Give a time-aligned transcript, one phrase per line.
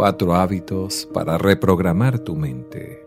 [0.00, 3.04] Cuatro hábitos para reprogramar tu mente.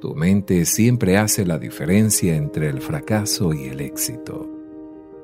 [0.00, 4.48] Tu mente siempre hace la diferencia entre el fracaso y el éxito.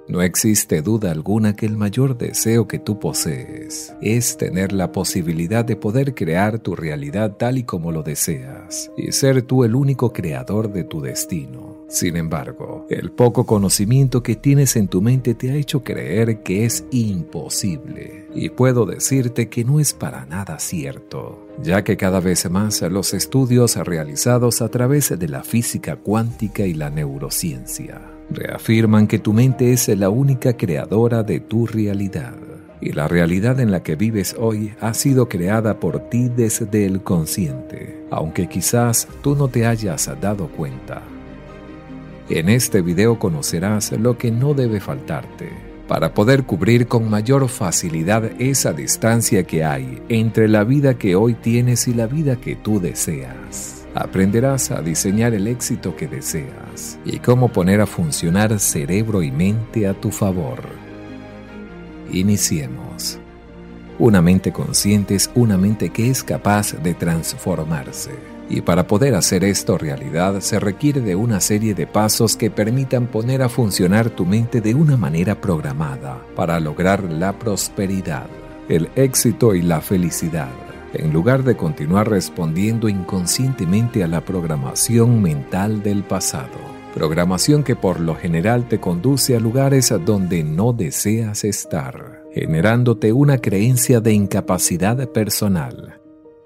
[0.06, 5.64] No existe duda alguna que el mayor deseo que tú posees es tener la posibilidad
[5.64, 10.12] de poder crear tu realidad tal y como lo deseas y ser tú el único
[10.12, 11.75] creador de tu destino.
[11.88, 16.64] Sin embargo, el poco conocimiento que tienes en tu mente te ha hecho creer que
[16.64, 18.26] es imposible.
[18.34, 23.14] Y puedo decirte que no es para nada cierto, ya que cada vez más los
[23.14, 29.72] estudios realizados a través de la física cuántica y la neurociencia reafirman que tu mente
[29.72, 32.34] es la única creadora de tu realidad.
[32.80, 37.02] Y la realidad en la que vives hoy ha sido creada por ti desde el
[37.02, 41.02] consciente, aunque quizás tú no te hayas dado cuenta.
[42.28, 48.24] En este video conocerás lo que no debe faltarte para poder cubrir con mayor facilidad
[48.40, 52.80] esa distancia que hay entre la vida que hoy tienes y la vida que tú
[52.80, 53.86] deseas.
[53.94, 59.86] Aprenderás a diseñar el éxito que deseas y cómo poner a funcionar cerebro y mente
[59.86, 60.64] a tu favor.
[62.10, 63.20] Iniciemos.
[64.00, 68.35] Una mente consciente es una mente que es capaz de transformarse.
[68.48, 73.08] Y para poder hacer esto realidad se requiere de una serie de pasos que permitan
[73.08, 78.28] poner a funcionar tu mente de una manera programada para lograr la prosperidad,
[78.68, 80.52] el éxito y la felicidad,
[80.92, 86.76] en lugar de continuar respondiendo inconscientemente a la programación mental del pasado.
[86.94, 93.38] Programación que por lo general te conduce a lugares donde no deseas estar, generándote una
[93.38, 96.00] creencia de incapacidad personal.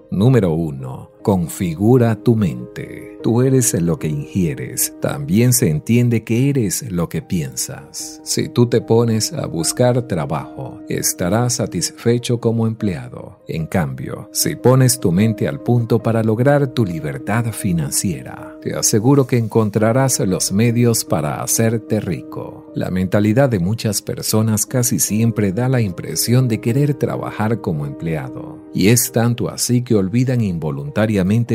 [0.09, 1.11] Número 1.
[1.21, 3.19] Configura tu mente.
[3.21, 4.95] Tú eres lo que ingieres.
[4.99, 8.19] También se entiende que eres lo que piensas.
[8.23, 13.37] Si tú te pones a buscar trabajo, estarás satisfecho como empleado.
[13.47, 19.27] En cambio, si pones tu mente al punto para lograr tu libertad financiera, te aseguro
[19.27, 22.71] que encontrarás los medios para hacerte rico.
[22.73, 28.57] La mentalidad de muchas personas casi siempre da la impresión de querer trabajar como empleado.
[28.73, 31.10] Y es tanto así que olvidan involuntariamente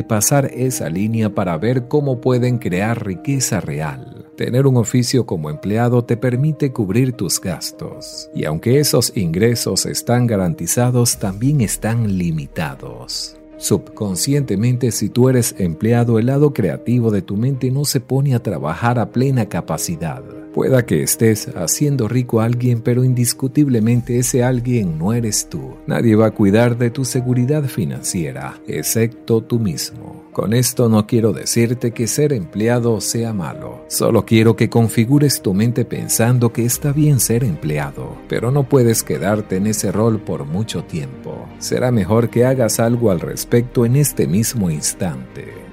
[0.06, 4.26] pasar esa línea para ver cómo pueden crear riqueza real.
[4.36, 8.28] Tener un oficio como empleado te permite cubrir tus gastos.
[8.34, 13.36] Y aunque esos ingresos están garantizados, también están limitados.
[13.58, 18.42] Subconscientemente, si tú eres empleado, el lado creativo de tu mente no se pone a
[18.42, 20.22] trabajar a plena capacidad.
[20.56, 25.76] Pueda que estés haciendo rico a alguien, pero indiscutiblemente ese alguien no eres tú.
[25.86, 30.24] Nadie va a cuidar de tu seguridad financiera, excepto tú mismo.
[30.32, 33.84] Con esto no quiero decirte que ser empleado sea malo.
[33.88, 39.02] Solo quiero que configures tu mente pensando que está bien ser empleado, pero no puedes
[39.02, 41.46] quedarte en ese rol por mucho tiempo.
[41.58, 45.65] Será mejor que hagas algo al respecto en este mismo instante.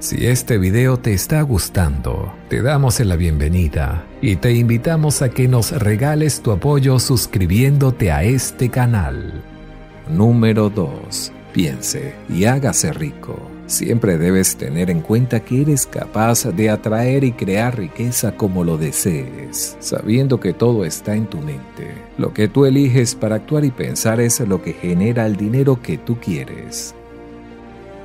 [0.00, 5.48] Si este video te está gustando, te damos la bienvenida y te invitamos a que
[5.48, 9.42] nos regales tu apoyo suscribiéndote a este canal.
[10.10, 11.32] Número 2.
[11.54, 13.38] Piense y hágase rico.
[13.66, 18.76] Siempre debes tener en cuenta que eres capaz de atraer y crear riqueza como lo
[18.76, 21.94] desees, sabiendo que todo está en tu mente.
[22.18, 25.96] Lo que tú eliges para actuar y pensar es lo que genera el dinero que
[25.96, 26.94] tú quieres.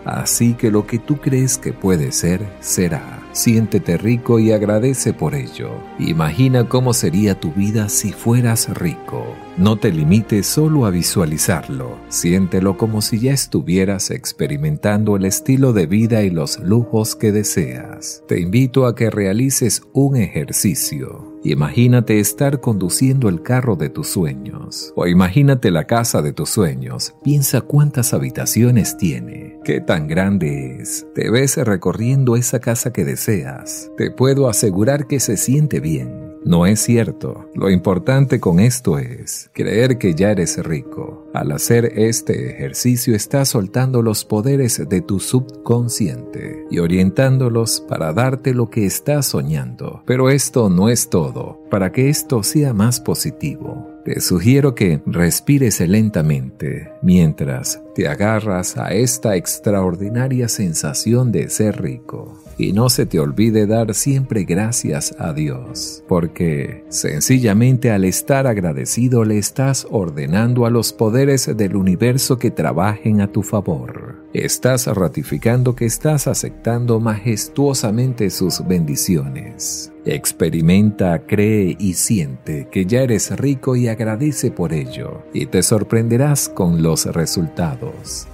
[0.06, 3.20] Así que lo que tú crees que puede ser, será.
[3.32, 5.70] Siéntete rico y agradece por ello.
[6.00, 9.24] Imagina cómo sería tu vida si fueras rico.
[9.58, 15.86] No te limites solo a visualizarlo, siéntelo como si ya estuvieras experimentando el estilo de
[15.86, 18.24] vida y los lujos que deseas.
[18.28, 21.29] Te invito a que realices un ejercicio.
[21.44, 24.94] Imagínate estar conduciendo el carro de tus sueños.
[24.96, 27.16] O imagínate la casa de tus sueños.
[27.24, 29.58] Piensa cuántas habitaciones tiene.
[29.64, 31.06] ¿Qué tan grande es?
[31.16, 33.92] Te ves recorriendo esa casa que deseas.
[33.98, 36.29] Te puedo asegurar que se siente bien.
[36.46, 37.50] No es cierto.
[37.54, 41.28] Lo importante con esto es creer que ya eres rico.
[41.34, 48.54] Al hacer este ejercicio estás soltando los poderes de tu subconsciente y orientándolos para darte
[48.54, 50.02] lo que estás soñando.
[50.06, 51.60] Pero esto no es todo.
[51.70, 58.92] Para que esto sea más positivo, te sugiero que respires lentamente mientras te agarras a
[58.92, 62.42] esta extraordinaria sensación de ser rico.
[62.58, 69.24] Y no se te olvide dar siempre gracias a Dios, porque sencillamente al estar agradecido
[69.26, 74.09] le estás ordenando a los poderes del universo que trabajen a tu favor.
[74.34, 79.92] Estás ratificando que estás aceptando majestuosamente sus bendiciones.
[80.06, 86.48] Experimenta, cree y siente que ya eres rico y agradece por ello, y te sorprenderás
[86.48, 88.28] con los resultados.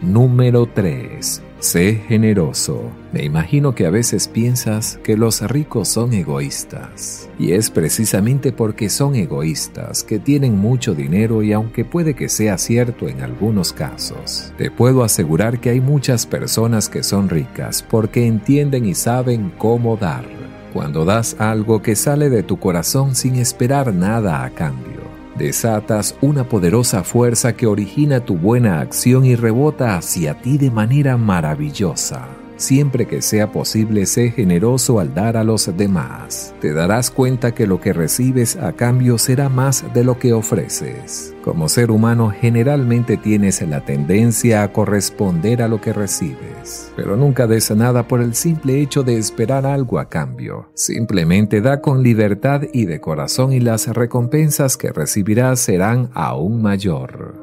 [0.00, 1.42] Número 3.
[1.62, 2.90] Sé generoso.
[3.12, 7.30] Me imagino que a veces piensas que los ricos son egoístas.
[7.38, 12.58] Y es precisamente porque son egoístas que tienen mucho dinero y aunque puede que sea
[12.58, 18.26] cierto en algunos casos, te puedo asegurar que hay muchas personas que son ricas porque
[18.26, 20.24] entienden y saben cómo dar.
[20.72, 24.91] Cuando das algo que sale de tu corazón sin esperar nada a cambio
[25.42, 31.16] desatas una poderosa fuerza que origina tu buena acción y rebota hacia ti de manera
[31.16, 32.28] maravillosa.
[32.62, 36.54] Siempre que sea posible, sé generoso al dar a los demás.
[36.60, 41.34] Te darás cuenta que lo que recibes a cambio será más de lo que ofreces.
[41.42, 47.48] Como ser humano generalmente tienes la tendencia a corresponder a lo que recibes, pero nunca
[47.48, 50.70] des nada por el simple hecho de esperar algo a cambio.
[50.74, 57.34] Simplemente da con libertad y de corazón y las recompensas que recibirás serán aún mayor.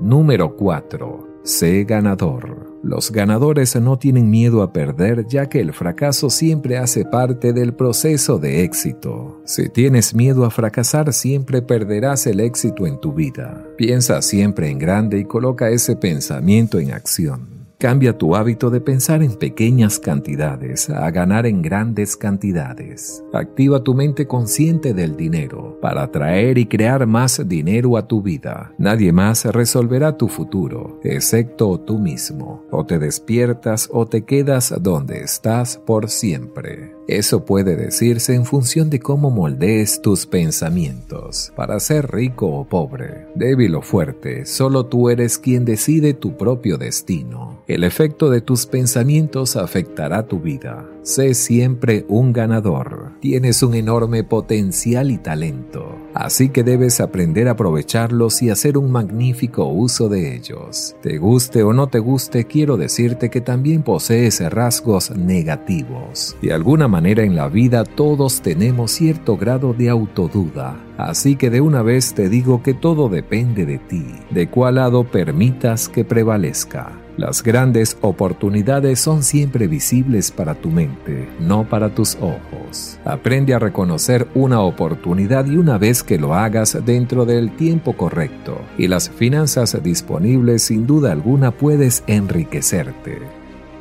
[0.00, 1.42] Número 4.
[1.44, 2.71] Sé ganador.
[2.82, 7.74] Los ganadores no tienen miedo a perder ya que el fracaso siempre hace parte del
[7.74, 9.40] proceso de éxito.
[9.44, 13.64] Si tienes miedo a fracasar siempre perderás el éxito en tu vida.
[13.76, 17.61] Piensa siempre en grande y coloca ese pensamiento en acción.
[17.82, 23.24] Cambia tu hábito de pensar en pequeñas cantidades a ganar en grandes cantidades.
[23.32, 28.72] Activa tu mente consciente del dinero para atraer y crear más dinero a tu vida.
[28.78, 32.62] Nadie más resolverá tu futuro, excepto tú mismo.
[32.70, 36.94] O te despiertas o te quedas donde estás por siempre.
[37.08, 41.52] Eso puede decirse en función de cómo moldees tus pensamientos.
[41.56, 46.78] Para ser rico o pobre, débil o fuerte, solo tú eres quien decide tu propio
[46.78, 47.62] destino.
[47.66, 50.88] El efecto de tus pensamientos afectará tu vida.
[51.04, 53.10] Sé siempre un ganador.
[53.18, 55.98] Tienes un enorme potencial y talento.
[56.14, 60.94] Así que debes aprender a aprovecharlos y hacer un magnífico uso de ellos.
[61.02, 66.36] Te guste o no te guste, quiero decirte que también posees rasgos negativos.
[66.40, 70.80] De alguna manera en la vida todos tenemos cierto grado de autoduda.
[70.98, 75.02] Así que de una vez te digo que todo depende de ti, de cuál lado
[75.10, 77.01] permitas que prevalezca.
[77.18, 82.98] Las grandes oportunidades son siempre visibles para tu mente, no para tus ojos.
[83.04, 88.58] Aprende a reconocer una oportunidad y una vez que lo hagas dentro del tiempo correcto
[88.78, 93.18] y las finanzas disponibles sin duda alguna puedes enriquecerte.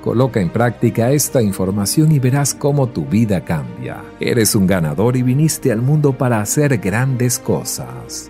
[0.04, 4.04] Coloca en práctica esta información y verás cómo tu vida cambia.
[4.20, 8.30] Eres un ganador y viniste al mundo para hacer grandes cosas.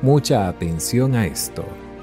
[0.00, 1.64] Mucha atención a esto.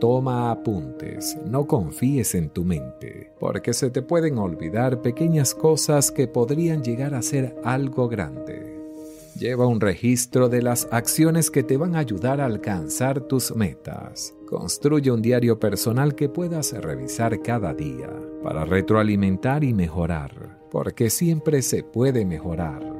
[0.00, 6.28] Toma apuntes, no confíes en tu mente, porque se te pueden olvidar pequeñas cosas que
[6.28, 8.74] podrían llegar a ser algo grande.
[9.38, 14.32] Lleva un registro de las acciones que te van a ayudar a alcanzar tus metas.
[14.46, 18.10] Construye un diario personal que puedas revisar cada día
[18.44, 22.93] para retroalimentar y mejorar, porque siempre se puede mejorar.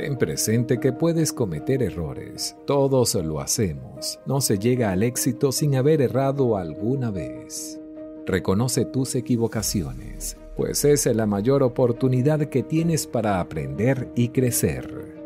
[0.00, 5.74] Ten presente que puedes cometer errores, todos lo hacemos, no se llega al éxito sin
[5.74, 7.78] haber errado alguna vez.
[8.24, 15.20] Reconoce tus equivocaciones, pues es la mayor oportunidad que tienes para aprender y crecer.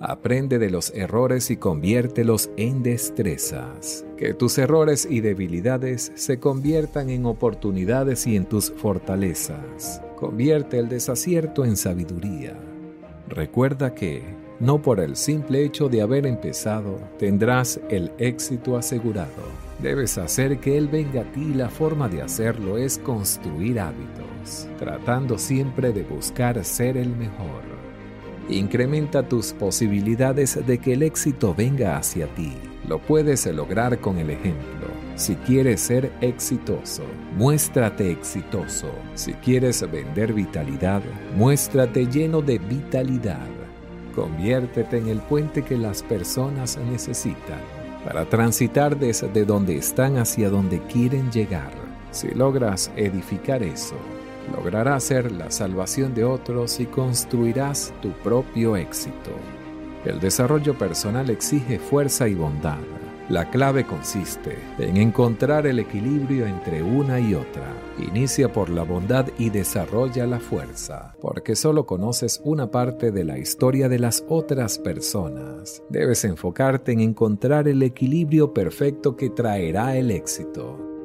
[0.00, 4.04] Aprende de los errores y conviértelos en destrezas.
[4.16, 10.02] Que tus errores y debilidades se conviertan en oportunidades y en tus fortalezas.
[10.16, 12.58] Convierte el desacierto en sabiduría
[13.28, 14.22] Recuerda que,
[14.60, 19.66] no por el simple hecho de haber empezado, tendrás el éxito asegurado.
[19.80, 24.68] Debes hacer que Él venga a ti y la forma de hacerlo es construir hábitos,
[24.78, 27.62] tratando siempre de buscar ser el mejor.
[28.48, 32.52] Incrementa tus posibilidades de que el éxito venga hacia ti.
[32.88, 34.95] Lo puedes lograr con el ejemplo.
[35.16, 37.02] Si quieres ser exitoso,
[37.38, 38.90] muéstrate exitoso.
[39.14, 41.00] Si quieres vender vitalidad,
[41.34, 43.46] muéstrate lleno de vitalidad.
[44.14, 47.60] Conviértete en el puente que las personas necesitan
[48.04, 51.72] para transitar desde donde están hacia donde quieren llegar.
[52.10, 53.96] Si logras edificar eso,
[54.54, 59.30] lograrás ser la salvación de otros y construirás tu propio éxito.
[60.04, 62.76] El desarrollo personal exige fuerza y bondad
[63.28, 67.74] la clave consiste en encontrar el equilibrio entre una y otra.
[67.98, 73.38] Inicia por la bondad y desarrolla la fuerza, porque solo conoces una parte de la
[73.38, 75.82] historia de las otras personas.
[75.88, 80.95] Debes enfocarte en encontrar el equilibrio perfecto que traerá el éxito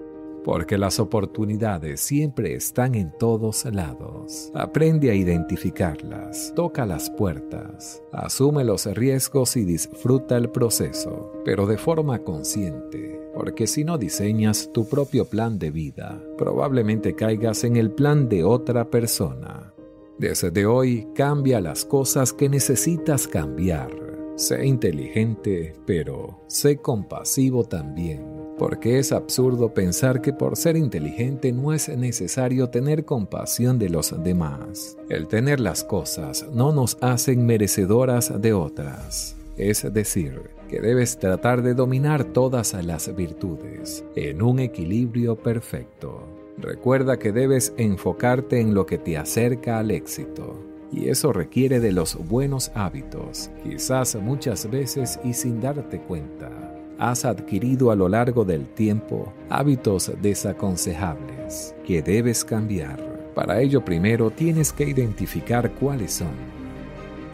[0.44, 4.52] porque las oportunidades siempre están en todos lados.
[4.54, 11.78] Aprende a identificarlas, toca las puertas, asume los riesgos y disfruta el proceso, pero de
[11.78, 17.92] forma consciente, porque si no diseñas tu propio plan de vida, probablemente caigas en el
[17.92, 19.74] plan de otra persona.
[20.18, 23.90] Desde hoy cambia las cosas que necesitas cambiar.
[24.36, 31.74] Sé inteligente, pero sé compasivo también porque es absurdo pensar que por ser inteligente no
[31.74, 35.00] es necesario tener compasión de los demás.
[35.10, 39.36] El tener las cosas no nos hacen merecedoras de otras.
[39.58, 46.22] Es decir, que debes tratar de dominar todas las virtudes en un equilibrio perfecto.
[46.60, 50.56] Recuerda que debes enfocarte en lo que te acerca al éxito.
[50.92, 57.26] Y eso requiere de los buenos hábitos, quizás muchas veces y sin darte cuenta has
[57.26, 63.04] adquirido a lo largo del tiempo hábitos desaconsejables que debes cambiar.
[63.34, 66.30] Para ello primero tienes que identificar cuáles son.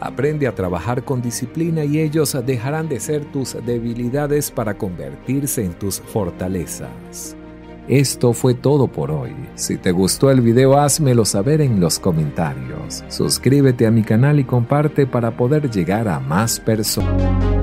[0.00, 5.74] Aprende a trabajar con disciplina y ellos dejarán de ser tus debilidades para convertirse en
[5.74, 7.36] tus fortalezas.
[7.88, 9.34] Esto fue todo por hoy.
[9.54, 13.04] Si te gustó el video házmelo saber en los comentarios.
[13.08, 17.57] Suscríbete a mi canal y comparte para poder llegar a más personas.